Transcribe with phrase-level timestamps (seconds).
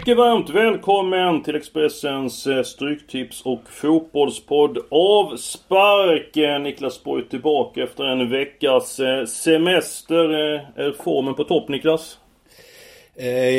[0.00, 6.62] Mycket varmt välkommen till Expressens eh, Stryktips och fotbollspodd av sparken.
[6.62, 10.54] Niklas Borg tillbaka efter en veckas eh, semester.
[10.54, 12.18] Eh, är formen på topp Niklas?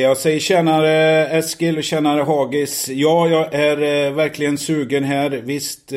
[0.01, 2.89] Jag säger tjänare Eskil och tjänare Hagis.
[2.89, 5.29] Ja, jag är verkligen sugen här.
[5.29, 5.93] Visst,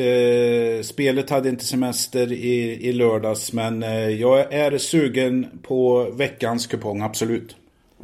[0.87, 3.53] spelet hade inte semester i, i lördags.
[3.53, 3.81] Men
[4.19, 7.55] jag är sugen på veckans kupong, absolut.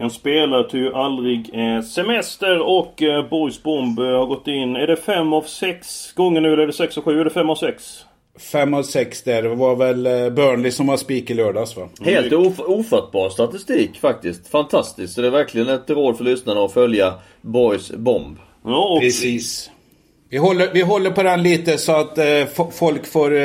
[0.02, 4.76] En spelare tog ju aldrig eh, semester och eh, Boys Bomb eh, har gått in.
[4.76, 7.20] Är det fem av sex gånger nu eller är det sex av sju?
[7.20, 8.06] Är det fem av sex?
[8.52, 9.44] Fem av sex där.
[9.44, 11.90] Det var väl eh, Burnley som var spik i lördags va?
[12.02, 14.48] Helt of ofattbar statistik faktiskt.
[14.48, 15.14] Fantastiskt.
[15.14, 18.38] Så det är verkligen ett råd för lyssnarna att följa Boys Bomb.
[18.66, 19.02] Ja, och...
[19.02, 19.72] Precis.
[20.32, 23.40] Vi håller, vi håller på den lite så att eh, folk får eh,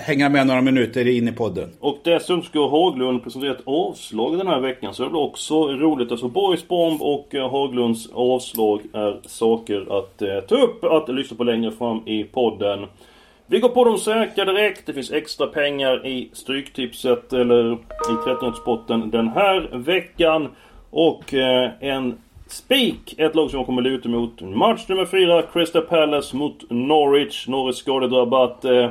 [0.00, 1.70] hänga med några minuter in i podden.
[1.80, 4.94] Och dessutom ska Haglund presentera ett avslag den här veckan.
[4.94, 6.10] Så det blir också roligt.
[6.10, 11.36] Alltså Borgs Bomb och eh, Haglunds avslag är saker att eh, ta upp, att lyssna
[11.36, 12.86] på längre fram i podden.
[13.46, 14.86] Vi går på de säkra direkt.
[14.86, 20.48] Det finns extra pengar i Stryktipset eller i 13 den här veckan.
[20.90, 23.14] Och eh, en Spik!
[23.18, 24.40] Ett lag som jag kommer luta mot.
[24.40, 27.48] Match nummer 4, Crystal Palace mot Norwich.
[27.48, 28.64] Norwich skadedrabbat.
[28.64, 28.90] Eh,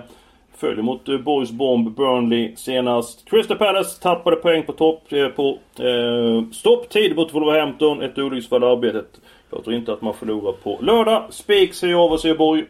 [0.58, 3.30] följer mot eh, Boys Bomb, Burnley senast.
[3.30, 8.02] Crystal Palace tappade poäng på topp eh, på eh, stopptid mot Wolverhampton.
[8.02, 9.08] Ett olycksfall i arbetet.
[9.52, 11.27] Jag tror inte att man förlorar på lördag.
[11.30, 12.10] Spik säger jag.
[12.10, 12.66] Vad säger Borg?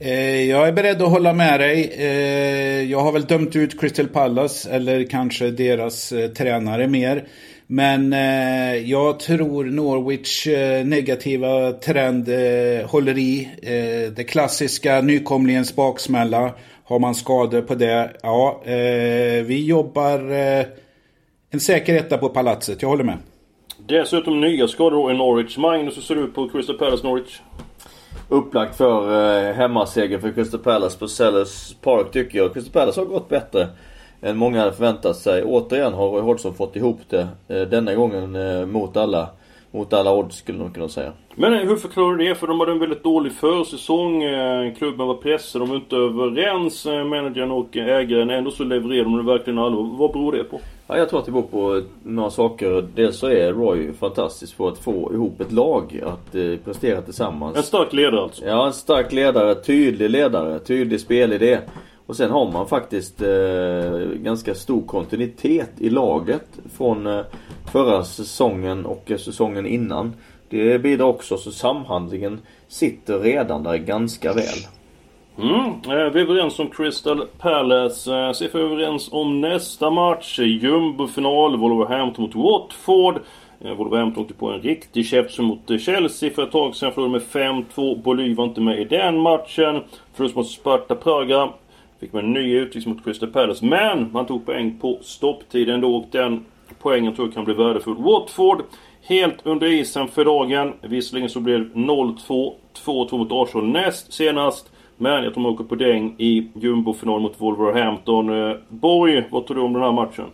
[0.00, 1.92] Eh, jag är beredd att hålla med dig.
[1.98, 7.24] Eh, jag har väl dömt ut Crystal Palace eller kanske deras eh, tränare mer.
[7.70, 13.48] Men eh, jag tror Norwich eh, negativa trend eh, håller i.
[13.62, 16.52] Eh, det klassiska nykomlingens baksmälla.
[16.84, 20.66] Har man skador på det, ja, eh, vi jobbar eh,
[21.50, 22.82] en säker etta på palatset.
[22.82, 23.18] Jag håller med.
[23.88, 25.56] Dessutom nya skador i Norwich.
[25.56, 27.40] Magnus, hur ser du ut på Crystal Palace Norwich?
[28.28, 32.54] Upplagt för hemmaseger för Crystal Palace på Sellers Park tycker jag.
[32.54, 33.68] Crystal Palace har gått bättre
[34.22, 35.44] än många hade förväntat sig.
[35.44, 37.28] Återigen har Roy Hodgson fått ihop det.
[37.48, 39.28] Eh, denna gången eh, mot alla,
[39.70, 41.12] mot alla odds skulle man kunna säga.
[41.34, 42.34] Men hur förklarar du det?
[42.34, 44.22] För de hade en väldigt dålig försäsong.
[44.22, 46.86] Eh, klubben var pressad, de var inte överens.
[46.86, 48.30] Managern och ägaren.
[48.30, 49.96] Ändå så levererade de det verkligen allvar.
[49.98, 50.60] Vad beror det på?
[50.86, 52.88] Ja, jag tror att det beror på några saker.
[52.94, 57.56] Dels så är Roy fantastisk på att få ihop ett lag att eh, prestera tillsammans.
[57.56, 58.44] En stark ledare alltså?
[58.44, 59.54] Ja, en stark ledare.
[59.54, 60.58] Tydlig ledare.
[60.58, 61.58] Tydlig spelidé.
[62.08, 66.46] Och sen har man faktiskt eh, ganska stor kontinuitet i laget
[66.76, 67.20] från eh,
[67.72, 70.12] förra säsongen och säsongen innan.
[70.48, 74.58] Det bidrar också så samhandlingen sitter redan där ganska väl.
[75.38, 78.12] Mm, eh, vi är överens om Crystal Palace.
[78.12, 80.38] Eh, är vi överens om nästa match.
[80.38, 83.20] Jumbofinal, Wolverhampton mot Watford.
[83.60, 86.92] Eh, Wolverhampton åkte på en riktig käft mot eh, Chelsea för ett tag sedan.
[86.92, 88.02] Förlorade med 5-2.
[88.02, 89.82] Boly var inte med i den matchen.
[90.14, 91.48] Förlust mot Sparta Praga.
[92.00, 93.64] Fick man en ny utvisning mot Crystal Palace.
[93.64, 96.44] Men man tog poäng på stopptiden ändå och den
[96.78, 97.96] poängen tror jag kan bli värdefull.
[97.96, 98.62] Watford
[99.02, 100.72] helt under isen för dagen.
[100.82, 102.52] Visserligen så blev det 0-2.
[102.84, 104.70] 2-2 mot Arsenal näst senast.
[104.96, 108.48] Men jag tror man åker på däng i jumbofinal mot Wolverhampton.
[108.50, 110.26] Eh, Borg, vad tror du om den här matchen?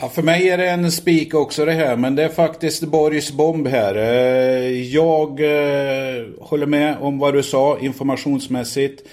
[0.00, 3.32] Ja, för mig är det en spik också det här, men det är faktiskt Borgs
[3.32, 3.94] bomb här.
[3.94, 9.08] Eh, jag eh, håller med om vad du sa informationsmässigt.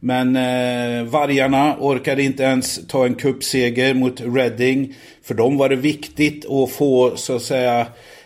[0.00, 4.94] Men eh, vargarna orkade inte ens ta en kuppseger mot Reading.
[5.22, 7.80] För dem var det viktigt att få så att säga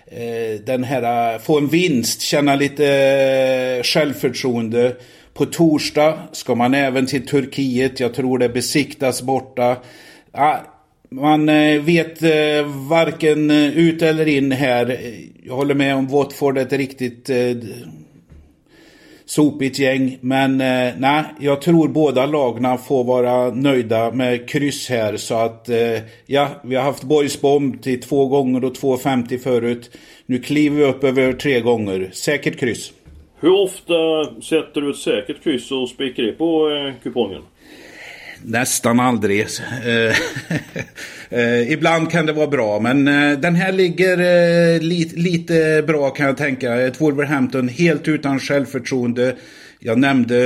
[0.06, 4.96] eh, den här, få en vinst, känna lite eh, självförtroende.
[5.34, 8.00] På torsdag ska man även till Turkiet.
[8.00, 9.76] Jag tror det besiktas borta.
[10.32, 10.60] Ja,
[11.10, 14.98] man eh, vet eh, varken ut eller in här.
[15.44, 17.36] Jag håller med om Watford är ett riktigt eh,
[19.34, 20.18] sopigt gäng.
[20.20, 25.16] Men eh, nej, jag tror båda lagna får vara nöjda med kryss här.
[25.16, 29.90] Så att eh, ja, vi har haft Borgsbomb till två gånger och 2,50 förut.
[30.26, 32.10] Nu kliver vi upp över tre gånger.
[32.12, 32.92] Säkert kryss.
[33.40, 33.94] Hur ofta
[34.42, 37.42] sätter du ett säkert kryss och spikar det på eh, kupongen?
[38.44, 39.40] Nästan aldrig.
[39.40, 40.16] Eh,
[41.38, 46.10] eh, ibland kan det vara bra, men eh, den här ligger eh, li lite bra
[46.10, 46.74] kan jag tänka.
[46.74, 49.36] Ett Wolverhampton helt utan självförtroende.
[49.78, 50.36] Jag nämnde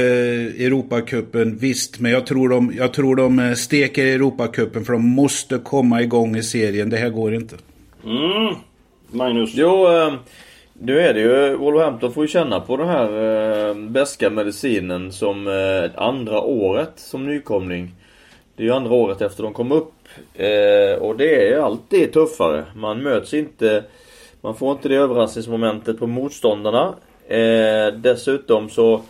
[0.58, 6.02] Europacupen, visst, men jag tror, de, jag tror de steker Europacupen för de måste komma
[6.02, 6.90] igång i serien.
[6.90, 7.56] Det här går inte.
[8.04, 8.54] Mm.
[9.10, 9.50] Magnus?
[9.54, 10.14] Jo, eh,
[10.80, 13.08] nu är det ju, Wolverhampton får ju känna på den här
[13.68, 17.94] eh, beska medicinen som eh, andra året som nykomling.
[18.56, 19.92] Det är ju andra året efter de kom upp.
[20.34, 22.64] Eh, och det är alltid tuffare.
[22.74, 23.84] Man möts inte,
[24.40, 26.94] man får inte det överraskningsmomentet på motståndarna.
[27.28, 29.02] Eh, dessutom så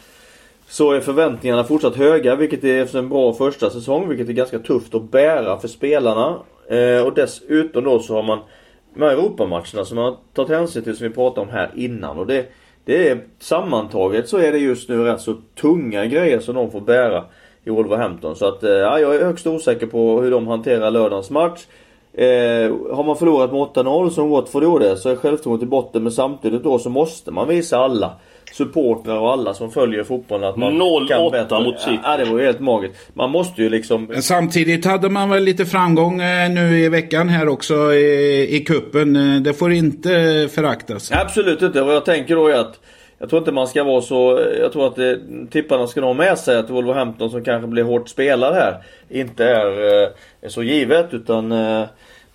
[0.68, 4.58] så är förväntningarna fortsatt höga vilket är efter en bra första säsong vilket är ganska
[4.58, 6.38] tufft att bära för spelarna.
[6.68, 8.38] Eh, och dessutom då så har man
[8.96, 12.18] de här Europamatcherna som man har tagit hänsyn till som vi pratade om här innan.
[12.18, 12.46] Och det,
[12.84, 16.80] det är sammantaget så är det just nu rätt så tunga grejer som de får
[16.80, 17.24] bära
[17.64, 18.36] i Wolverhampton.
[18.36, 21.66] Så att eh, ja, jag är högst osäker på hur de hanterar lördagens match.
[22.12, 26.12] Eh, har man förlorat med 8-0 som Watford gjorde så är självförtroendet i botten men
[26.12, 28.12] samtidigt då så måste man visa alla
[28.56, 31.60] supportrar och alla som följer fotbollen att man 0-8 kan bättre.
[31.60, 31.98] mot City.
[32.04, 33.10] Ja, det var ju helt magiskt.
[33.14, 34.04] Man måste ju liksom...
[34.04, 38.64] Men samtidigt hade man väl lite framgång eh, nu i veckan här också i, i
[38.64, 39.16] kuppen.
[39.16, 41.12] Eh, Det får inte föraktas.
[41.12, 41.82] Absolut inte.
[41.82, 42.80] Vad jag tänker då är att
[43.18, 44.40] jag tror inte man ska vara så...
[44.60, 45.18] Jag tror att det,
[45.50, 48.82] tipparna ska nog med sig att Wolverhampton som kanske blir hårt spelare här
[49.20, 50.08] inte är, eh,
[50.40, 51.84] är så givet utan eh,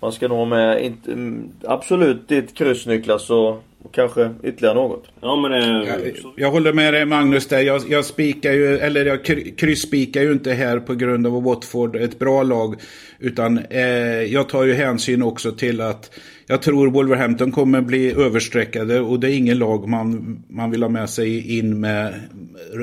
[0.00, 4.74] man ska nog ha med inte, mm, absolut ditt kryss Niklas och, och kanske ytterligare
[4.74, 5.04] något.
[5.20, 6.00] Ja men eh, Jag,
[6.36, 7.60] jag håller med dig Magnus där.
[7.60, 11.44] Jag, jag spikar ju, eller jag kry- krysspikar ju inte här på grund av att
[11.44, 12.74] Watford är ett bra lag.
[13.18, 13.82] Utan eh,
[14.22, 16.10] jag tar ju hänsyn också till att
[16.46, 20.90] jag tror Wolverhampton kommer bli överstreckade och det är ingen lag man, man vill ha
[20.90, 22.14] med sig in med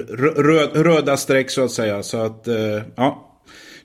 [0.09, 2.03] rö, rö, röda streck så att säga.
[2.03, 2.55] Så att, eh,
[2.95, 3.28] ja.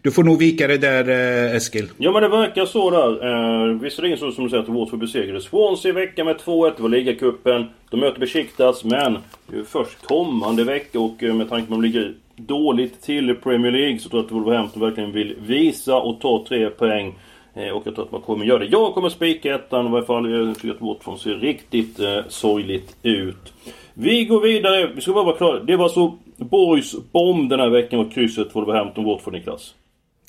[0.04, 1.90] Du får nog vika dig där eh, Eskil.
[1.98, 3.26] Ja men det verkar så där.
[3.26, 6.72] Eh, visserligen så som du säger att Watford besegrade Swansea i veckan med 2-1.
[6.76, 7.66] Det var ligacupen.
[7.90, 11.80] De möter Besiktas men det är först kommande vecka och eh, med tanke på att
[11.80, 15.96] de ligger dåligt till i Premier League så tror jag att Wolverhampton verkligen vill visa
[15.96, 17.14] och ta tre poäng.
[17.54, 18.66] Eh, och jag tror att man kommer göra det.
[18.66, 20.30] Jag kommer spika ettan i varje fall.
[20.30, 23.52] Jag tycker att Watford ser riktigt eh, sorgligt ut.
[23.94, 24.90] Vi går vidare.
[24.94, 25.60] Vi ska bara vara klara.
[25.60, 29.74] Det var så Borgs bomb den här veckan var krysset Wolverhampton Watford Niklas.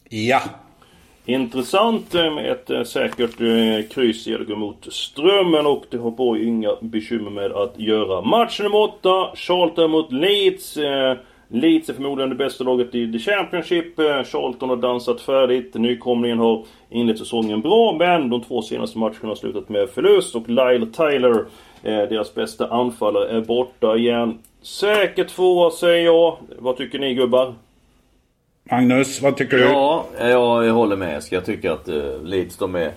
[0.10, 0.42] Ja.
[1.25, 6.12] Intressant eh, med ett eh, säkert eh, kryss i gå mot Strömmen och det har
[6.12, 8.22] Borg inga bekymmer med att göra.
[8.22, 10.78] Match nummer 8, Charlton mot Leeds.
[11.48, 13.98] Leeds är förmodligen det bästa laget i The Championship.
[14.25, 15.74] Charlton har dansat färdigt.
[15.74, 20.50] Nykomlingen har inlett säsongen bra men de två senaste matcherna har slutat med förlust och
[20.50, 21.46] Lyle Tyler,
[21.81, 24.38] deras bästa anfallare, är borta igen.
[24.62, 26.38] Säkert tvåa säger jag.
[26.60, 27.54] Vad tycker ni gubbar?
[28.71, 29.63] Magnus, vad tycker du?
[29.63, 31.23] Ja, jag håller med.
[31.31, 32.91] Jag tycker att uh, Leeds de är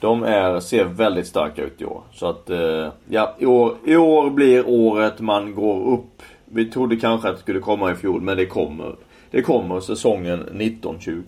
[0.00, 2.02] de är, ser väldigt starka ut i år.
[2.12, 6.22] Så att, eh, ja, i år, i år blir året man går upp.
[6.44, 8.94] Vi trodde kanske att det skulle komma i fjol, men det kommer.
[9.30, 11.22] Det kommer säsongen 1920.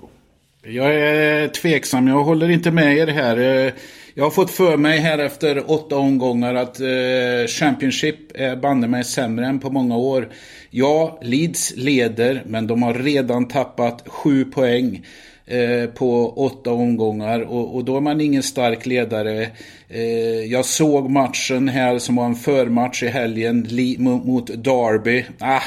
[0.63, 3.73] Jag är tveksam, jag håller inte med er här.
[4.15, 9.05] Jag har fått för mig här efter åtta omgångar att eh, Championship är banne mig
[9.05, 10.29] sämre än på många år.
[10.71, 15.07] Ja, Leeds leder, men de har redan tappat sju poäng
[15.47, 19.49] eh, på åtta omgångar och, och då är man ingen stark ledare.
[19.89, 23.67] Eh, jag såg matchen här som var en förmatch i helgen
[23.99, 25.25] mot, Derby.
[25.39, 25.63] Ah,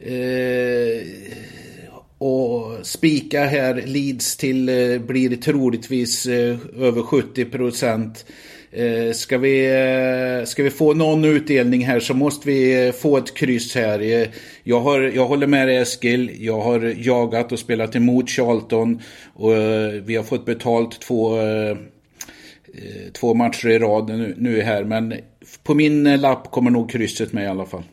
[0.00, 1.06] eh,
[2.20, 8.24] och spika här Leeds till eh, blir troligtvis eh, över 70 procent.
[8.72, 13.74] Eh, ska, vi, ska vi få någon utdelning här så måste vi få ett kryss
[13.74, 14.28] här.
[14.62, 16.36] Jag, har, jag håller med dig Eskil.
[16.40, 19.00] Jag har jagat och spelat emot Charlton.
[19.34, 19.52] Och
[20.04, 21.38] vi har fått betalt två,
[23.12, 24.84] två matcher i rad nu, nu här.
[24.84, 25.14] Men
[25.62, 27.84] på min lapp kommer nog krysset med i alla fall.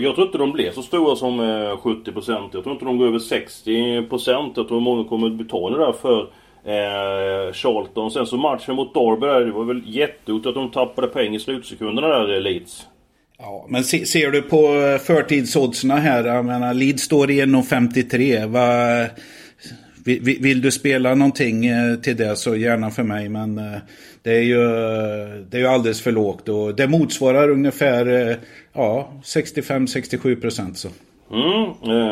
[0.00, 2.50] Jag tror inte de blir så stora som eh, 70%.
[2.52, 4.52] Jag tror inte de går över 60%.
[4.56, 6.20] Jag tror många kommer att betala där för
[6.64, 8.10] eh, Charlton.
[8.10, 11.40] Sen så matchen mot Derby där, det var väl jätteotur att de tappade poäng i
[11.40, 12.86] slutsekunderna där, eh, Leeds.
[13.38, 19.10] Ja, men se, ser du på förtidsoddsen förtidsoddserna här, jag menar Leeds står i 1,53.
[20.04, 23.78] Vill, vill- du spela någonting eh, till det så gärna för mig, men eh,
[24.22, 24.58] det är ju,
[25.50, 26.48] det är ju alldeles för lågt.
[26.48, 28.36] Och det motsvarar ungefär eh,
[28.72, 30.78] ja, 65-67 procent.
[30.78, 30.88] Så.
[31.32, 31.70] Mm,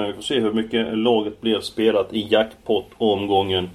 [0.09, 3.70] vi får se hur mycket laget blev spelat i jackpot-omgången.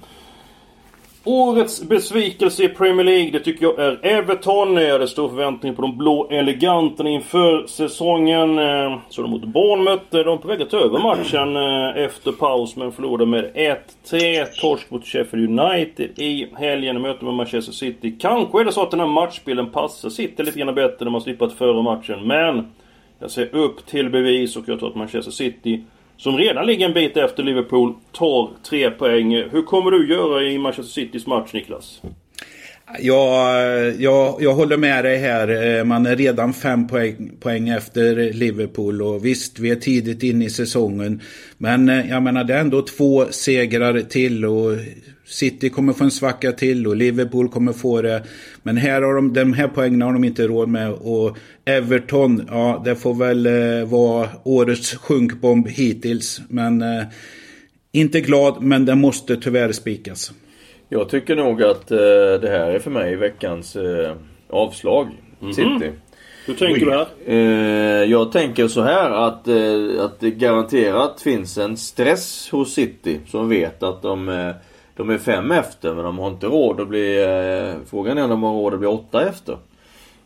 [1.28, 4.76] Årets besvikelse i Premier League, det tycker jag är Everton.
[4.76, 8.58] Jag hade stor förväntning på de blå eleganterna inför säsongen.
[8.58, 10.16] Eh, så de mot Bournemouth.
[10.16, 13.44] Eh, de är på väg att ta över matchen eh, efter paus men förlorade med
[14.04, 14.44] 1-3.
[14.60, 17.02] Torsk mot Sheffield United i helgen.
[17.02, 18.16] Möte med Manchester City.
[18.20, 21.20] Kanske är det så att den här matchbilden passar City lite grann bättre när man
[21.20, 22.26] slipper att före matchen.
[22.26, 22.72] Men
[23.18, 25.84] jag ser upp till bevis och jag tror att Manchester City
[26.16, 29.34] som redan ligger en bit efter Liverpool, tar tre poäng.
[29.34, 32.00] Hur kommer du göra i Manchester Citys match, Niklas?
[33.00, 33.60] Ja,
[33.98, 35.78] jag, jag håller med dig här.
[35.78, 40.44] Eh, man är redan fem poäng, poäng efter Liverpool och visst, vi är tidigt inne
[40.44, 41.20] i säsongen.
[41.58, 44.72] Men eh, jag menar, det är ändå två segrar till och
[45.26, 48.22] City kommer få en svacka till och Liverpool kommer få det.
[48.62, 50.92] Men här har de, de här poängen har de inte råd med.
[50.92, 56.40] Och Everton, ja det får väl eh, vara årets sjunkbomb hittills.
[56.48, 57.04] Men eh,
[57.92, 60.32] inte glad, men det måste tyvärr spikas.
[60.88, 61.98] Jag tycker nog att eh,
[62.40, 64.16] det här är för mig veckans eh,
[64.50, 65.06] avslag.
[65.40, 65.78] Mm -hmm.
[65.78, 65.92] City.
[66.46, 67.06] Hur tänker du här?
[67.26, 73.20] Eh, jag tänker så här att, eh, att det garanterat finns en stress hos City
[73.26, 74.54] som vet att de eh,
[74.96, 77.22] de är fem efter men de har inte råd att bli...
[77.22, 79.56] Eh, frågan är om de har råd att bli åtta efter.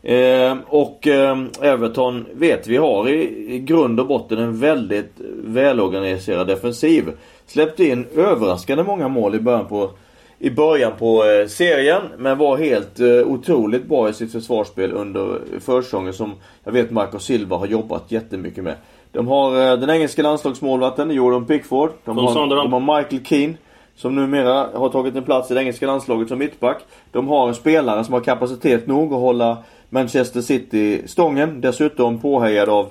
[0.03, 5.13] Eh, och eh, Everton vet vi har i, i grund och botten en väldigt
[5.45, 7.13] välorganiserad defensiv.
[7.47, 9.91] Släppte in överraskande många mål i början på,
[10.39, 12.03] i början på eh, serien.
[12.19, 16.33] Men var helt eh, otroligt bra i sitt försvarsspel under försäsongen som
[16.65, 18.75] jag vet Marco Silva har jobbat jättemycket med.
[19.13, 21.91] De har eh, den engelska landslagsmålvakten Jordan Pickford.
[22.05, 23.55] De har, de har Michael Keane.
[24.01, 26.83] Som numera har tagit en plats i det engelska landslaget som mittback.
[27.13, 31.61] De har en spelare som har kapacitet nog att hålla Manchester City stången.
[31.61, 32.89] Dessutom påhejad av,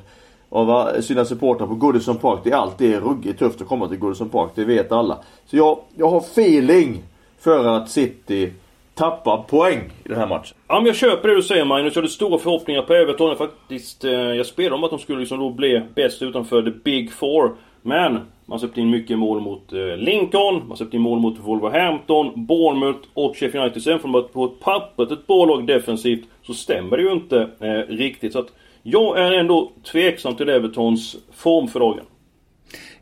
[0.49, 2.39] av eh, sina supportrar på Goodison Park.
[2.43, 4.51] Det är alltid ruggigt tufft att komma till Goodison Park.
[4.55, 5.17] Det vet alla.
[5.45, 7.03] Så jag, jag har feeling
[7.39, 8.53] för att City
[8.95, 10.57] tappar poäng i den här matchen.
[10.67, 11.95] Ja men jag köper det du säger Magnus.
[11.95, 13.37] Jag hade stora förhoppningar på Everton.
[13.37, 17.13] Faktiskt, eh, jag spelade om att de skulle liksom då bli bäst utanför the Big
[17.13, 17.55] Four.
[17.81, 22.45] Men man släppte in mycket mål mot eh, Lincoln, man släppte in mål mot Wolverhampton,
[22.45, 23.83] Bournemouth och Sheffield United.
[23.83, 27.49] Sen från att på ett pappret ett bra lag defensivt så stämmer det ju inte
[27.59, 28.33] eh, riktigt.
[28.33, 28.53] Så att
[28.83, 32.05] jag är ändå tveksam till Evertons form för dagen.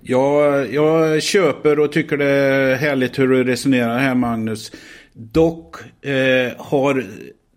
[0.02, 4.72] Ja, jag köper och tycker det är härligt hur du resonerar här Magnus.
[5.14, 5.76] Dock
[6.06, 7.06] eh, har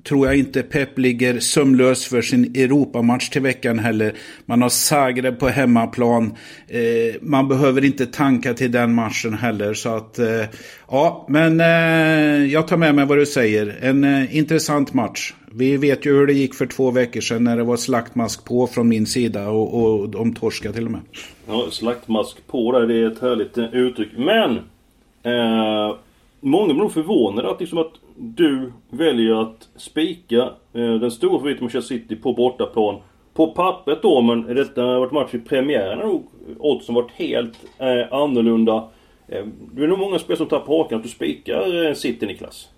[0.05, 4.15] tror jag inte Pep ligger sömlös för sin Europamatch till veckan heller.
[4.47, 6.35] Man har Zagreb på hemmaplan.
[6.69, 9.75] Eh, man behöver inte tanka till den matchen heller.
[9.75, 10.45] Så att, eh,
[10.91, 13.79] ja, men eh, jag tar med mig vad du säger.
[13.81, 15.35] En eh, intressant match.
[15.53, 18.67] Vi vet ju hur det gick för två veckor sedan när det var slaktmask på
[18.67, 21.01] från min sida och, och de torskade till och med.
[21.49, 24.09] Ja, slaktmask på där, det är ett härligt eh, uttryck.
[24.17, 24.57] Men!
[25.23, 25.97] Eh,
[26.41, 31.65] många blir nog förvånade att liksom att du väljer att spika eh, den stora favoriten
[31.65, 33.01] Manchester City på bortaplan.
[33.35, 36.27] På pappret då, men detta har varit match i premiären nog
[36.59, 38.89] oddsen varit helt eh, annorlunda.
[39.29, 42.69] Eh, det är nog många spel som tappar hakan att du spikar eh, City, Niklas.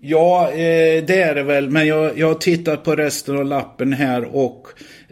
[0.00, 1.70] Ja, eh, det är det väl.
[1.70, 4.66] Men jag, jag har tittat på resten av lappen här och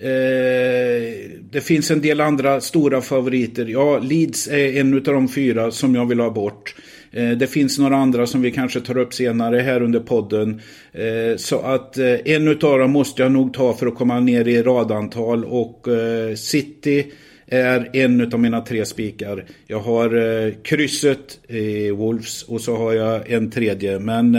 [0.04, 1.12] eh,
[1.50, 3.66] det finns en del andra stora favoriter.
[3.66, 6.74] Ja, Leeds är en av de fyra som jag vill ha bort.
[7.12, 10.60] Eh, det finns några andra som vi kanske tar upp senare här under podden.
[10.92, 14.48] Eh, så att eh, en utav dem måste jag nog ta för att komma ner
[14.48, 17.12] i radantal och eh, City
[17.46, 19.44] är en av mina tre spikar.
[19.66, 23.98] Jag har krysset i Wolves och så har jag en tredje.
[23.98, 24.32] Men...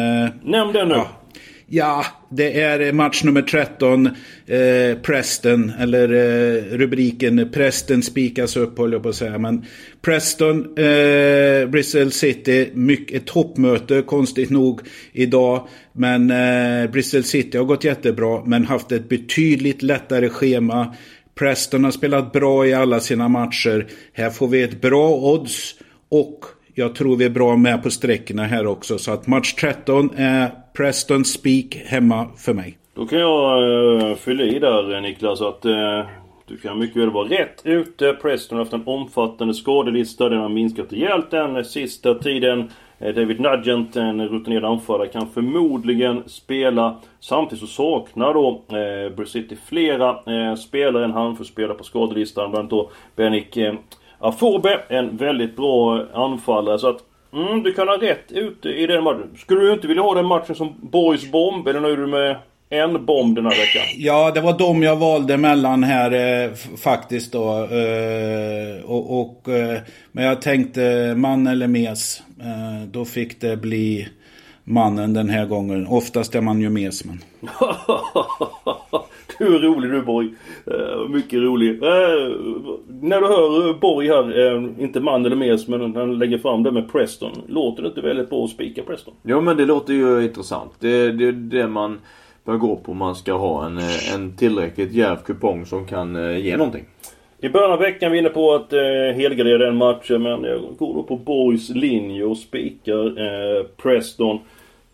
[0.43, 0.95] Nämn den nu.
[0.95, 1.25] Ja,
[1.67, 4.05] Ja, det är match nummer 13.
[4.45, 9.37] Eh, Preston, eller eh, rubriken Preston spikas upp håller jag på att säga.
[9.37, 9.65] Men
[10.01, 14.81] Preston, eh, Bristol City, mycket, ett toppmöte konstigt nog
[15.11, 15.67] idag.
[15.93, 20.95] Men eh, Bristol City har gått jättebra men haft ett betydligt lättare schema.
[21.39, 23.85] Preston har spelat bra i alla sina matcher.
[24.13, 25.75] Här får vi ett bra odds
[26.09, 28.97] och jag tror vi är bra med på sträckorna här också.
[28.97, 32.77] Så att match 13 är Preston Speak hemma för mig.
[32.95, 36.05] Då kan jag uh, fylla i där Niklas att uh,
[36.47, 38.13] du kan mycket väl vara rätt ute.
[38.13, 40.29] Preston har haft en omfattande skadelista.
[40.29, 42.69] Den har minskat rejält den sista tiden.
[43.05, 46.95] Eh, David Nugent, eh, en rutinerad anfallare, kan förmodligen spela.
[47.19, 48.61] Samtidigt så saknar då
[49.19, 51.05] eh, City flera eh, spelare.
[51.05, 52.51] En handfull spelare på skadelistan.
[52.51, 53.73] Bland annat då Benik eh,
[54.19, 56.79] Afobe, en väldigt bra eh, anfallare.
[56.79, 59.29] Så att Mm, du kan ha rätt ute i den matchen.
[59.37, 61.67] Skulle du inte vilja ha den matchen som Boys Bomb?
[61.67, 62.35] Eller nöjer du med
[62.69, 63.83] en bomb den här veckan?
[63.97, 67.63] Ja, det var de jag valde mellan här eh, faktiskt då.
[67.63, 69.79] Eh, och, och eh,
[70.11, 72.23] men jag tänkte man eller mes.
[72.39, 74.07] Eh, då fick det bli
[74.63, 75.87] mannen den här gången.
[75.87, 77.19] Oftast är man ju mes men.
[79.37, 80.27] du är rolig du Borg.
[80.71, 81.69] Uh, mycket rolig.
[81.69, 81.79] Uh,
[83.01, 86.91] när du hör Borg här, inte man eller mes men han lägger fram det med
[86.91, 87.31] Preston.
[87.47, 89.13] Låter det inte väldigt bra att spika Preston?
[89.23, 90.71] Jo men det låter ju intressant.
[90.79, 91.99] Det är det, det man
[92.45, 96.15] bör gå på om man ska ha en, eh, en tillräckligt djärv kupong som kan
[96.15, 96.85] eh, ge någonting.
[97.39, 98.79] I början av veckan var vi inne på att eh,
[99.15, 104.39] helgardera den matchen eh, men jag går då på Borgs linje och spikar eh, Preston.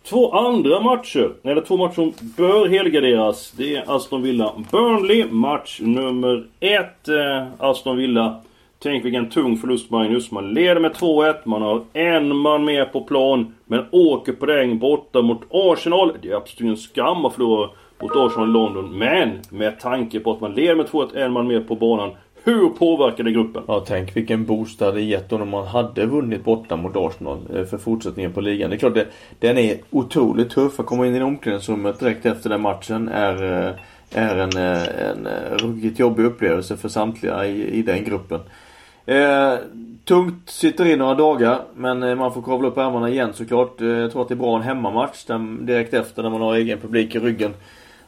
[0.04, 3.52] Två andra matcher, eller två matcher som bör helgarderas.
[3.52, 7.08] Det är Aston Villa Burnley, match nummer ett.
[7.08, 8.42] Eh, Aston Villa,
[8.84, 10.32] tänk vilken tung förlust Magnus.
[10.32, 13.54] Man leder med 2-1, man har en man med på plan.
[13.66, 16.14] Men åker på poäng borta mot Arsenal.
[16.22, 17.70] Det är absolut ingen skam att förlora
[18.02, 18.98] mot Arsenal i London.
[18.98, 22.12] Men med tanke på att man leder med 2-1, en man med på banan.
[22.44, 23.64] Hur påverkar det gruppen?
[23.68, 27.66] Ja, tänk vilken boost det hade gett om man hade vunnit borta mot Arsenal eh,
[27.66, 28.70] för fortsättningen på ligan.
[28.70, 29.08] Det är klart, det,
[29.40, 30.80] den är otroligt tuff.
[30.80, 33.74] Att komma in i omklädningsrummet direkt efter den matchen är, eh,
[34.12, 38.40] är en, eh, en ruggigt jobbig upplevelse för samtliga i, i den gruppen.
[39.06, 39.54] Eh,
[40.06, 43.82] tungt sitter i några dagar men eh, man får kavla upp ärmarna igen såklart.
[43.82, 45.26] Eh, jag tror att det är bra en hemmamatch
[45.60, 47.54] direkt efter när man har egen publik i ryggen.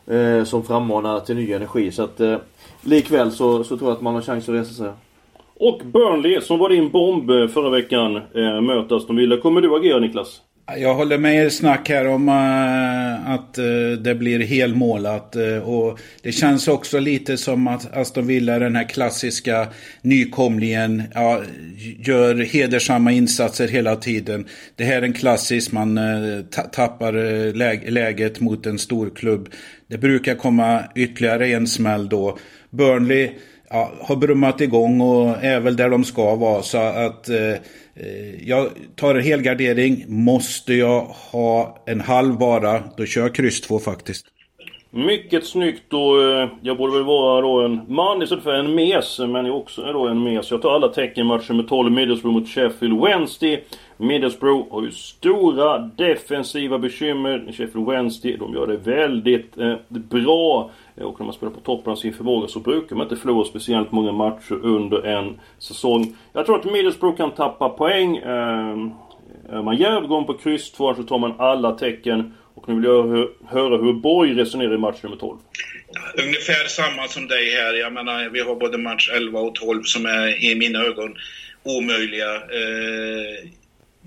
[0.08, 1.92] Eh, som frammanar till ny energi.
[1.92, 2.38] Så att eh,
[2.82, 4.92] likväl så, så tror jag att man har chans att resa sig.
[5.56, 9.38] Och Burnley som var din bomb eh, förra veckan eh, mötas Aston Villa.
[9.38, 10.42] Kommer du agera Niklas?
[10.66, 15.36] Jag håller med er snack här om eh, att eh, det blir helmålat.
[15.36, 19.68] Eh, och det känns också lite som att Aston Villa, den här klassiska
[20.02, 21.42] nykomlingen, ja,
[22.00, 24.46] gör hedersamma insatser hela tiden.
[24.76, 26.00] Det här är en klassisk, man
[26.72, 27.14] tappar
[27.92, 29.50] läget mot en stor klubb.
[29.88, 32.38] Det brukar komma ytterligare en smäll då.
[32.70, 33.30] Burnley
[33.74, 36.62] ja, har brummat igång och är väl där de ska vara.
[36.62, 37.52] Så att eh,
[37.96, 40.06] eh, jag tar en helgardering.
[40.08, 41.02] Måste jag
[41.32, 44.26] ha en halv vara, då kör jag kryss 2 faktiskt.
[44.90, 46.22] Mycket snyggt då.
[46.22, 49.82] Eh, jag borde väl vara då en man istället för en mes, men jag också
[49.82, 50.52] är då en mes.
[50.52, 53.64] Jag tar alla tecken matchen med 12 Middlesbrough mot Sheffield Wednesday.
[54.04, 57.52] Middlesbrough har ju stora defensiva bekymmer.
[57.52, 60.72] Sheffield Wednesday, de gör det väldigt eh, bra.
[60.98, 63.46] Eh, och när man spelar på toppen av sin förmåga så brukar man inte förlora
[63.46, 66.16] speciellt många matcher under en säsong.
[66.34, 68.18] Jag tror att Middlesbrough kan tappa poäng.
[68.18, 68.78] Eh,
[69.50, 72.34] är man djärv, på kryss 2 så tar man alla tecken.
[72.56, 75.38] Och nu vill jag höra hur Borg resonerar i match nummer 12.
[76.24, 77.74] Ungefär samma som dig här.
[77.74, 81.16] Jag menar, vi har både match 11 och 12 som är i mina ögon
[81.64, 82.36] omöjliga.
[82.36, 83.50] Eh,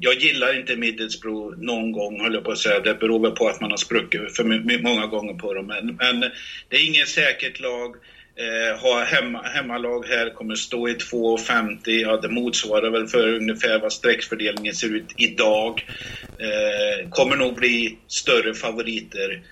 [0.01, 2.81] jag gillar inte Middlesbrough någon gång, höll jag på att säga.
[2.81, 4.45] Det beror väl på att man har spruckit för
[4.83, 5.67] många gånger på dem.
[5.67, 6.21] Men, men
[6.69, 7.97] det är inget säkert lag.
[8.39, 11.79] Eh, har hemma, hemmalag här, kommer stå i 2,50.
[11.87, 15.85] Ja, det motsvarar väl för ungefär vad streckfördelningen ser ut idag.
[16.39, 19.43] Eh, kommer nog bli större favoriter.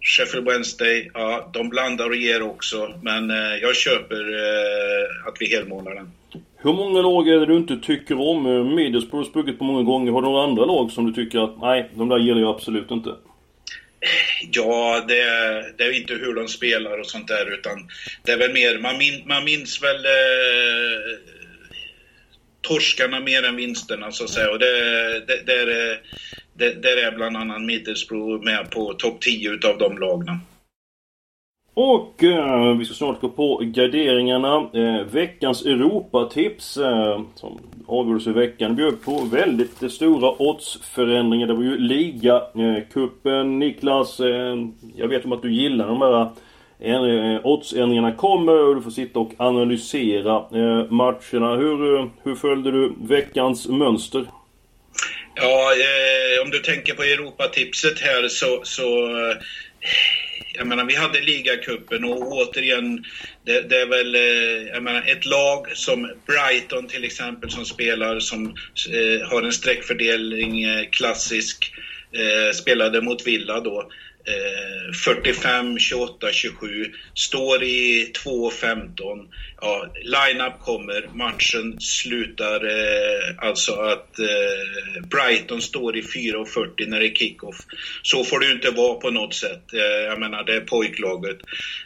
[0.00, 3.00] Sheffield Wednesday, ja, de blandar och ger också.
[3.02, 6.17] Men eh, jag köper eh, att vi helmålar den.
[6.60, 8.46] Hur många lag är det du inte tycker om?
[8.46, 10.12] Eh, Middlesbrough har spruckit på många gånger.
[10.12, 12.90] Har du några andra lag som du tycker att nej, de där gillar jag absolut
[12.90, 13.10] inte?
[14.52, 15.14] Ja, det,
[15.76, 17.88] det är inte hur de spelar och sånt där utan
[18.22, 21.18] det är väl mer, man, min, man minns väl eh,
[22.60, 24.72] torskarna mer än vinsterna så att säga och det,
[25.26, 26.00] det, det, är,
[26.54, 30.40] det, det är bland annat Middlesbrough med på topp 10 utav de lagna.
[31.80, 34.70] Och eh, vi ska snart gå på garderingarna.
[34.74, 41.46] Eh, veckans Europatips eh, som avgjordes i veckan bjöd på väldigt stora oddsförändringar.
[41.46, 43.38] Det var ju ligacupen.
[43.38, 44.56] Eh, Niklas, eh,
[44.96, 46.28] jag vet om att du gillar de här
[46.80, 51.56] eh, oddsändringarna kommer och du får sitta och analysera eh, matcherna.
[51.56, 54.24] Hur, eh, hur följde du veckans mönster?
[55.34, 59.36] Ja, eh, om du tänker på Europatipset här så, så eh,
[60.54, 63.04] jag menar, vi hade ligacupen och återigen,
[63.44, 68.20] det, det, är väl eh, jag menar, ett lag som Brighton till exempel som spelar,
[68.20, 68.46] som
[68.92, 71.72] eh, har en streckfördelning eh, klassisk,
[72.12, 73.90] eh, spelade mot Villa då.
[75.04, 76.92] 45, 28, 27.
[77.14, 79.28] Står i 2.15.
[79.60, 81.08] Ja, line-up kommer.
[81.14, 87.56] Matchen slutar eh, alltså att eh, Brighton står i 4.40 när det är kick-off.
[88.02, 89.74] Så får det inte vara på något sätt.
[89.74, 91.38] Eh, jag menar, det är pojklaget.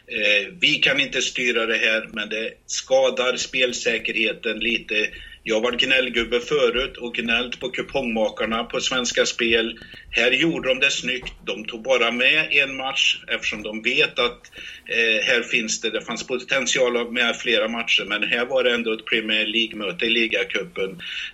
[0.07, 5.09] Eh, vi kan inte styra det här, men det skadar spelsäkerheten lite
[5.44, 9.78] jag var gnällgubbe förut och gnällt på kupongmakarna på Svenska Spel.
[10.11, 11.35] Här gjorde de det snyggt.
[11.40, 14.40] De tog bara med en match eftersom de vet att
[14.88, 18.92] eh, här finns det, det fanns potential med flera matcher men här var det ändå
[18.92, 20.90] ett Premier League-möte i ligacupen.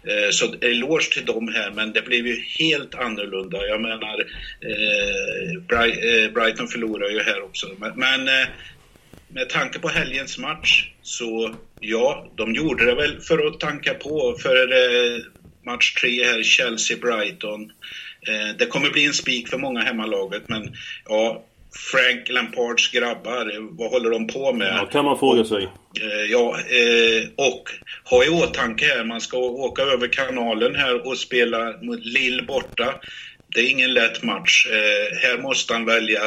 [0.09, 3.67] Eh, så eloge till dem här men det blev ju helt annorlunda.
[3.67, 4.25] Jag menar,
[4.69, 7.67] eh, eh, Brighton förlorar ju här också.
[7.79, 8.49] Men, men eh,
[9.29, 14.37] med tanke på helgens match så ja, de gjorde det väl för att tanka på
[14.43, 15.23] för eh,
[15.67, 17.71] match tre här, Chelsea-Brighton.
[18.29, 20.75] Eh, det kommer bli en spik för många hemmalaget men
[21.09, 21.45] ja,
[21.75, 24.75] Frank Lampards grabbar, vad håller de på med?
[24.77, 25.69] Ja, kan man fråga sig.
[26.01, 27.71] Eh, ja, eh, och
[28.05, 32.95] ha i åtanke här, man ska åka över kanalen här och spela mot Lille borta.
[33.55, 34.67] Det är ingen lätt match.
[34.71, 36.21] Eh, här måste han välja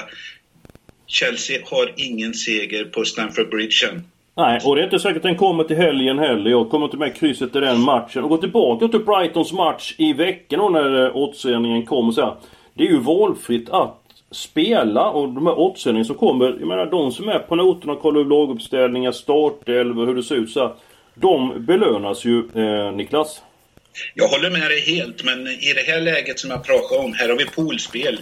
[1.12, 4.04] Chelsea har ingen seger på Stamford Bridge än.
[4.38, 6.52] Nej, och det är inte säkert att den kommer till helgen heller.
[6.52, 8.24] Jag kommer inte med krysset i den matchen.
[8.24, 12.36] Och gå tillbaka till Brightons match i veckan då när eh, kom kommer så här.
[12.74, 13.98] Det är ju valfritt att
[14.32, 16.46] spela och de här oddsändningarna som kommer.
[16.60, 20.36] Jag menar de som är på noterna och kollar upp laguppställningar, startelvor, hur det ser
[20.36, 20.72] ut så här,
[21.16, 23.42] De belönas ju, eh, Niklas.
[24.14, 27.30] Jag håller med dig helt, men i det här läget som jag pratade om, här
[27.30, 28.14] har vi poolspel.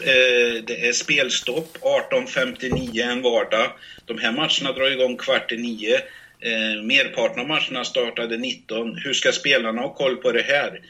[0.00, 3.72] Eh, det är spelstopp 18.59 en vardag.
[4.04, 5.96] De här matcherna drar igång kvart i nio.
[6.40, 8.96] Eh, merparten av matcherna startade 19.
[8.96, 10.80] Hur ska spelarna ha koll på det här?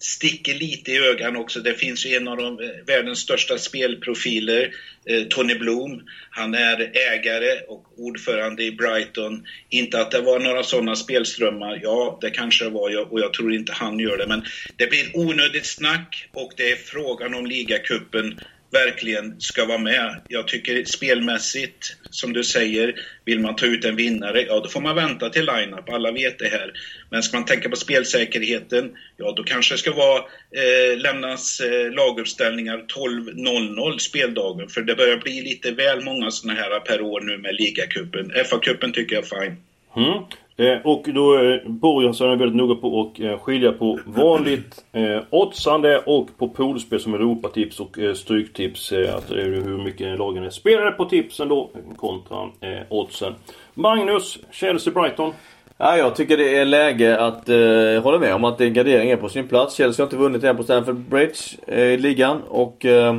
[0.00, 1.60] Sticker lite i ögonen också.
[1.60, 6.02] Det finns ju en av de, eh, världens största spelprofiler, eh, Tony Bloom.
[6.30, 9.46] Han är ägare och ordförande i Brighton.
[9.70, 11.80] Inte att det var några sådana spelströmmar.
[11.82, 14.26] Ja, det kanske det var och jag tror inte han gör det.
[14.26, 14.44] Men
[14.76, 20.20] det blir onödigt snack och det är frågan om ligacupen verkligen ska vara med.
[20.28, 24.80] Jag tycker spelmässigt, som du säger, vill man ta ut en vinnare, ja då får
[24.80, 26.72] man vänta till line-up, alla vet det här.
[27.10, 30.18] Men ska man tänka på spelsäkerheten, ja då kanske det ska vara,
[30.50, 36.80] eh, lämnas eh, laguppställningar 12.00 speldagen, för det börjar bli lite väl många sådana här
[36.80, 38.32] per år nu med ligacupen.
[38.32, 39.56] FA-cupen tycker jag är fine.
[39.96, 40.24] Mm.
[40.60, 45.20] Eh, och då eh, Borgensson är väldigt noga på att eh, skilja på vanligt eh,
[45.30, 48.92] oddsande och på poolspel som Europatips och eh, Stryktips.
[48.92, 53.34] Eh, att det är hur mycket lagen är spelade på tipsen då kontra eh, oddsen.
[53.74, 55.32] Magnus, Chelsea-Brighton.
[55.76, 59.16] Ja, jag tycker det är läge att eh, hålla med om att en gardering är
[59.16, 59.74] på sin plats.
[59.74, 63.14] Chelsea har inte vunnit än på Stamford Bridge eh, i ligan och eh,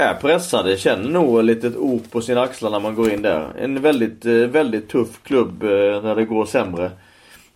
[0.00, 0.76] är pressade.
[0.76, 3.46] Känner nog lite ett ok på sina axlar när man går in där.
[3.58, 6.90] En väldigt, eh, väldigt tuff klubb eh, när det går sämre.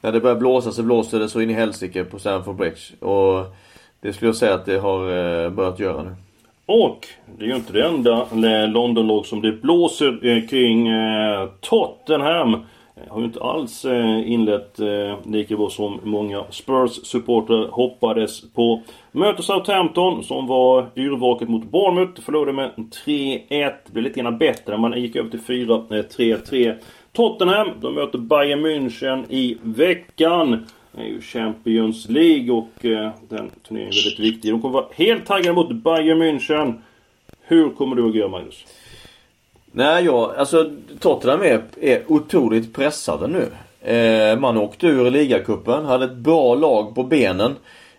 [0.00, 3.06] När det börjar blåsa så blåser det så in i helsike på Stamford Bridge.
[3.06, 3.54] Och
[4.00, 6.14] det skulle jag säga att det har eh, börjat göra nu.
[6.66, 7.06] Och
[7.38, 8.26] det är ju inte det enda
[8.66, 10.88] Londonlag som det blåser kring.
[11.60, 12.64] Tottenham
[12.96, 18.82] Eh, har ju inte alls eh, inlett eh, lika bra som många Spurs-supportrar hoppades på.
[19.12, 22.20] Möter Southampton som var yrvaket mot Bournemouth.
[22.20, 22.70] Förlorade med
[23.06, 23.72] 3-1.
[23.92, 24.78] Blev lite grann bättre.
[24.78, 26.74] Man gick över till 4-3-3.
[27.12, 30.66] Tottenham, de möter Bayern München i veckan.
[30.92, 32.70] Det är ju Champions League och
[33.28, 34.52] den turneringen är väldigt viktig.
[34.52, 36.74] De kommer vara helt taggade mot Bayern München.
[37.42, 38.64] Hur kommer du att göra Magnus?
[39.76, 43.48] Nej, ja, alltså Tottenham är, är otroligt pressade nu.
[43.92, 47.56] Eh, man åkte ur ligacupen, hade ett bra lag på benen.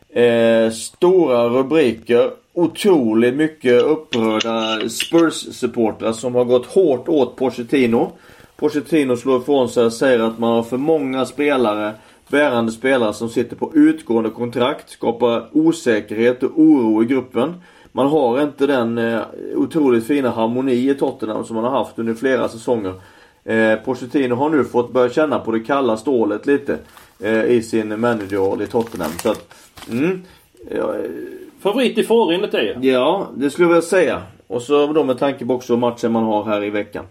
[0.09, 2.31] Eh, stora rubriker.
[2.53, 8.11] Otroligt mycket upprörda Spurs-supportrar som har gått hårt åt Pochettino.
[8.55, 11.93] Pochettino slår ifrån sig och säger att man har för många spelare,
[12.27, 17.53] bärande spelare som sitter på utgående kontrakt, skapar osäkerhet och oro i gruppen.
[17.95, 19.21] Man har inte den eh,
[19.55, 22.93] otroligt fina harmoni i Tottenham som man har haft under flera säsonger.
[23.45, 26.77] Eh, Pochettino har nu fått börja känna på det kalla stålet lite
[27.23, 29.11] eh, i sin managerroll i Tottenham.
[29.23, 29.55] Så att,
[29.89, 30.23] mm,
[30.71, 30.95] ja,
[31.61, 32.77] Favorit i fara enligt dig?
[32.81, 34.23] Ja, det skulle jag vilja säga.
[34.47, 37.05] Och så då med tanke på också matchen man har här i veckan.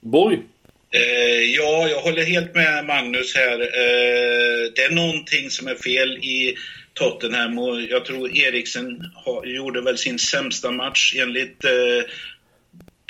[0.00, 0.42] Borg?
[0.90, 3.60] Eh, ja, jag håller helt med Magnus här.
[3.60, 6.54] Eh, det är någonting som är fel i
[6.96, 9.10] Tottenham och jag tror Eriksen
[9.44, 11.70] gjorde väl sin sämsta match enligt eh,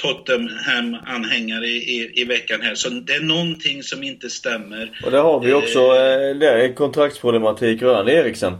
[0.07, 2.75] Tottenham-anhängare i, i, i, veckan här.
[2.75, 5.01] Så det är någonting som inte stämmer.
[5.05, 8.53] Och där har vi också eh, det är kontraktsproblematik rörande Eriksen.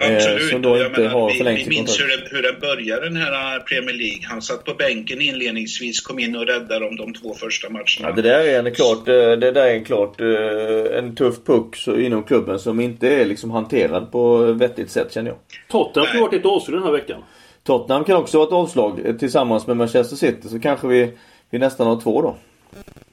[0.00, 0.42] Absolut.
[0.42, 3.16] Eh, som då inte menar, har vi, vi minns hur, det, hur det började den
[3.16, 4.20] här Premier League.
[4.28, 7.84] Han satt på bänken inledningsvis, kom in och räddade dem de två första matcherna.
[8.00, 11.44] Ja, det där är en klart, eh, det där är en klart eh, en tuff
[11.46, 15.38] puck inom klubben som inte är liksom hanterad på vettigt sätt känner jag.
[15.68, 17.22] Tottenham har varit ett avslut den här veckan.
[17.66, 21.12] Tottenham kan också vara ett avslag eh, tillsammans med Manchester City så kanske vi,
[21.50, 22.36] vi nästan har två då.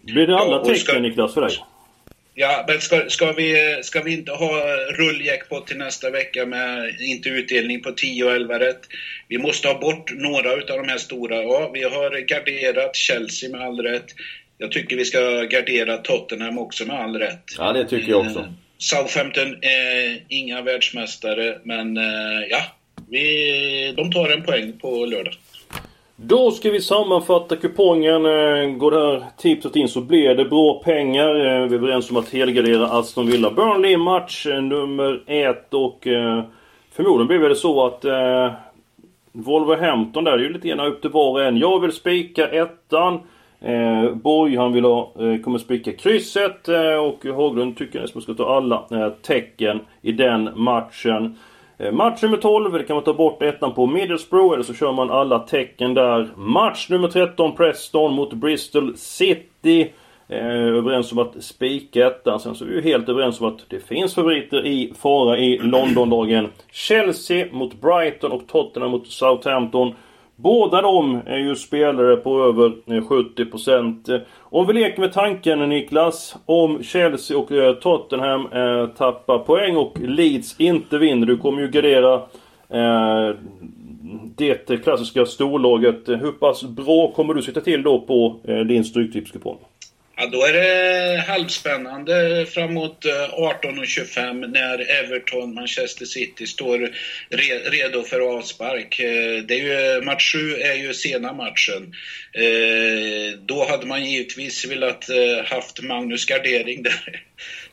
[0.02, 1.00] Blir det alla ja, tecken ska...
[1.00, 1.52] Niklas för dig?
[2.36, 4.52] Ja, men ska, ska, vi, ska vi inte ha
[4.98, 8.82] rulljackpot till nästa vecka med inte utdelning på 10 och 11 rätt?
[9.28, 11.44] Vi måste ha bort några av de här stora.
[11.44, 14.06] Ja, vi har garderat Chelsea med all rätt.
[14.58, 17.44] Jag tycker vi ska gardera Tottenham också med all rätt.
[17.58, 18.40] Ja, det tycker jag också.
[18.40, 18.46] Eh,
[18.78, 22.62] Southampton är inga världsmästare, men eh, ja,
[23.14, 25.34] vi, de tar en poäng på lördag.
[26.16, 28.26] Då ska vi sammanfatta kupongen.
[28.26, 31.36] Eh, går det här tipset in så blir det bra pengar.
[31.36, 36.08] Eh, vi är överens om att helgardera Aston Villa Burnley match eh, nummer ett och
[36.92, 38.06] förmodligen blir det så att
[39.32, 41.58] Wolverhampton där, det är ju lite grann upp till var och en.
[41.58, 43.20] Jag vill spika ettan.
[43.64, 48.22] Eh, Borg han vill ha, eh, kommer spika krysset eh, och Haglund tycker att man
[48.22, 51.38] ska ta alla eh, tecken i den matchen.
[51.84, 54.92] Eh, match nummer 12, det kan man ta bort ettan på Middlesbrough eller så kör
[54.92, 56.30] man alla tecken där.
[56.36, 59.92] Match nummer 13, Preston mot Bristol City.
[60.28, 62.40] Eh, överens om att spika ettan.
[62.40, 65.58] Sen så är vi ju helt överens om att det finns favoriter i fara i
[65.58, 66.48] Londondagen.
[66.72, 69.94] Chelsea mot Brighton och Tottenham mot Southampton.
[70.36, 74.14] Båda de är ju spelare på över eh, 70%.
[74.14, 78.48] Eh, om vi leker med tanken Niklas, om Chelsea och eh, Tottenham
[78.98, 81.26] tappar poäng och Leeds inte vinner.
[81.26, 82.14] Du kommer ju gardera
[82.70, 83.36] eh,
[84.36, 86.10] det klassiska storlaget.
[86.10, 89.58] Hur pass bra kommer du sitta till då på din Stryktipskupong?
[90.24, 96.92] Ja, då är det halvspännande framåt eh, 18.25 när Everton, Manchester City står
[97.72, 99.00] redo för avspark.
[99.00, 101.94] Eh, det är ju, match 7 är ju sena matchen.
[102.34, 105.06] Eh, då hade man givetvis velat
[105.46, 107.24] haft Magnus Gardering där.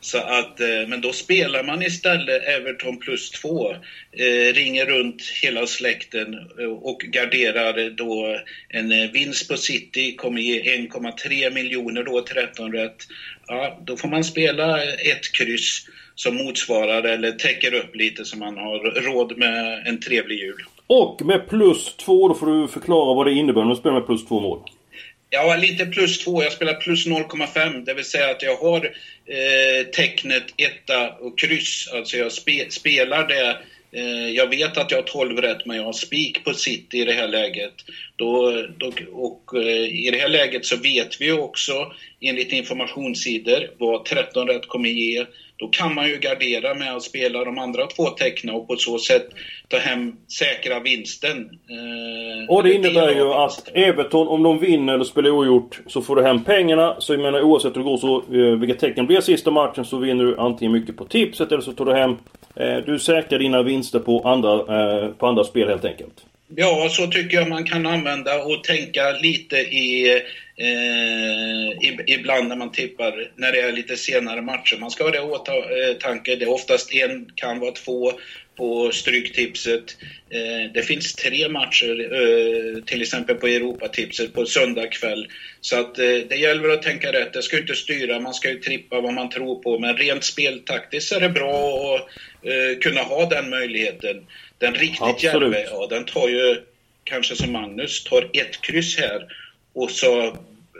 [0.01, 3.71] Så att, eh, men då spelar man istället Everton plus 2.
[3.71, 8.37] Eh, ringer runt hela släkten eh, och garderar då
[8.69, 12.97] en vinst på City, kommer ge 1,3 miljoner då 13 rätt.
[13.47, 15.85] Ja, då får man spela ett kryss
[16.15, 20.63] som motsvarar eller täcker upp lite så man har råd med en trevlig jul.
[20.87, 24.05] Och med plus två, då får du förklara vad det innebär när du spelar med
[24.05, 24.59] plus två mål.
[25.33, 26.43] Ja, lite plus två.
[26.43, 27.85] Jag spelar plus 0,5.
[27.85, 28.85] Det vill säga att jag har
[29.25, 31.89] eh, tecknet etta och kryss.
[31.93, 33.57] Alltså jag spe, spelar det
[33.93, 37.05] Eh, jag vet att jag har 12 rätt, men jag har spik på City i
[37.05, 37.73] det här läget.
[38.15, 44.05] Då, då, och eh, I det här läget så vet vi också, enligt informationssidor, vad
[44.05, 45.25] 13 rätt kommer ge.
[45.61, 48.99] Då kan man ju gardera med att spela de andra två tecknen och på så
[48.99, 49.27] sätt
[49.67, 51.37] ta hem säkra vinsten.
[51.69, 56.15] Eh, och det innebär ju att Everton, om de vinner eller spelar ogjort, så får
[56.15, 56.95] du hem pengarna.
[56.99, 58.23] Så jag menar oavsett hur det går så,
[58.55, 61.85] vilka tecken blir sista matchen, så vinner du antingen mycket på tipset eller så tar
[61.85, 62.17] du hem
[62.55, 66.25] Eh, du säkrar dina vinster på andra, eh, på andra spel helt enkelt.
[66.55, 70.09] Ja, så tycker jag man kan använda och tänka lite i,
[70.57, 74.77] eh, ibland när man tippar, när det är lite senare matcher.
[74.79, 76.31] Man ska ha det i åtanke.
[76.31, 78.11] Eh, det är oftast en, kan vara två
[78.57, 79.97] på Stryktipset.
[80.29, 85.27] Eh, det finns tre matcher, eh, till exempel på Europatipset på söndag kväll.
[85.61, 87.33] Så att eh, det gäller att tänka rätt.
[87.33, 89.79] Det ska inte styra, man ska ju trippa vad man tror på.
[89.79, 92.01] Men rent speltaktiskt är det bra att
[92.47, 94.25] eh, kunna ha den möjligheten.
[94.61, 96.61] Den riktigt djärve, ja, den tar ju
[97.03, 99.27] kanske som Magnus, tar ett kryss här
[99.73, 100.35] och så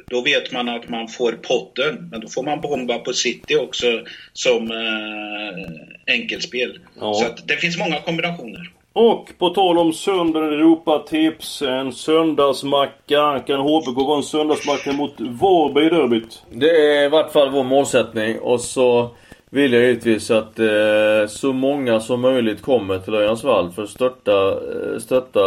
[0.07, 2.09] då vet man att man får potten.
[2.11, 3.85] Men då får man bomba på City också
[4.33, 6.79] som eh, enkelspel.
[6.99, 7.13] Ja.
[7.13, 8.71] Så det finns många kombinationer.
[8.93, 13.43] Och på tal om söndagen Europatips, en söndagsmacka.
[13.47, 16.41] Kan HBK vara en söndagsmacka mot Varberg i derbyt?
[16.49, 18.39] Det är i vart fall vår målsättning.
[18.39, 19.15] Och så
[19.53, 24.49] vill jag givetvis att eh, så många som möjligt kommer till Örjansvall för att stötta,
[24.51, 25.39] eh, stötta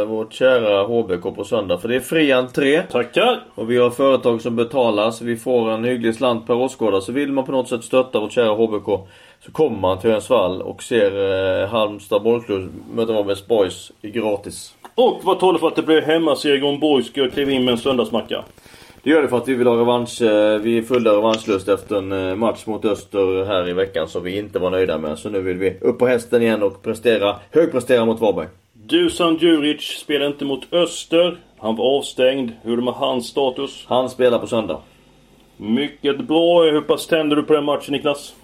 [0.00, 1.78] eh, vårt kära HBK på söndag.
[1.78, 2.82] För det är fri entré.
[2.82, 3.40] Tackar!
[3.54, 7.02] Och vi har företag som betalar så vi får en hygglig slant per åskådare.
[7.02, 9.08] Så vill man på något sätt stötta vårt kära HBK
[9.44, 14.74] så kommer man till Örjansvall och ser eh, Halmstad bollklubb möta Varbergs Boys gratis.
[14.94, 17.78] Och vad talar för att det blir hemmaseger om Boys ska kliva in med en
[17.78, 18.44] söndagsmacka?
[19.08, 20.22] Det gör det för att vi vill ha revansch.
[20.22, 24.24] Eh, vi är fulla revanschlust efter en eh, match mot Öster här i veckan som
[24.24, 25.18] vi inte var nöjda med.
[25.18, 28.46] Så nu vill vi upp på hästen igen och prestera, högprestera mot Varberg.
[28.72, 31.38] Dusan Djuric spelar inte mot Öster.
[31.58, 32.50] Han var avstängd.
[32.62, 33.84] Hur är det med hans status?
[33.86, 34.82] Han spelar på söndag.
[35.56, 36.62] Mycket bra.
[36.62, 38.34] Hur pass tänder du på den matchen Niklas?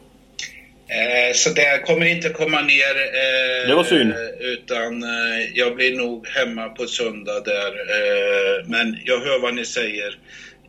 [0.89, 2.95] Eh, så det kommer inte komma ner.
[3.23, 4.15] Eh, det var synd.
[4.41, 7.73] Utan eh, jag blir nog hemma på söndag där.
[7.97, 10.19] Eh, men jag hör vad ni säger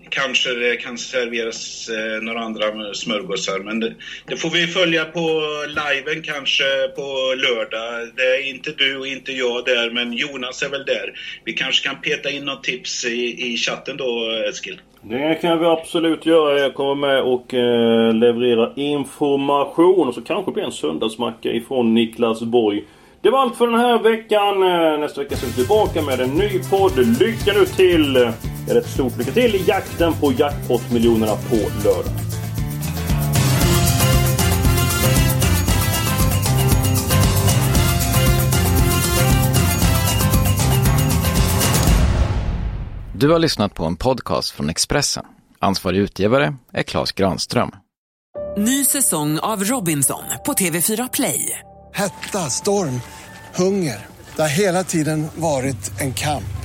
[0.10, 3.60] kanske det kan serveras eh, några andra smörgåsar.
[3.60, 6.64] Men det, det, får vi följa på liven kanske
[6.96, 8.10] på lördag.
[8.16, 11.14] Det är inte du och inte jag där, men Jonas är väl där.
[11.44, 14.82] Vi kanske kan peta in något tips i, i chatten då, Eskil.
[15.02, 16.60] Det kan vi absolut göra.
[16.60, 20.08] Jag kommer med och eh, leverera information.
[20.08, 22.84] Och så kanske det blir en söndagsmacka ifrån Niklas Borg.
[23.22, 24.64] Det var allt för den här veckan.
[24.64, 27.20] Eh, nästa vecka så är vi tillbaka med en ny podd.
[27.20, 28.32] Lycka nu till!
[28.68, 32.14] Ett stort lycka till i jakten på jackpot-miljonerna på lördag.
[43.14, 45.26] Du har lyssnat på en podcast från Expressen.
[45.60, 47.72] Ansvarig utgivare är Klas Granström.
[48.58, 51.60] Ny säsong av Robinson på TV4 Play.
[51.94, 53.02] Hetta, storm,
[53.56, 54.06] hunger.
[54.36, 56.65] Det har hela tiden varit en kamp.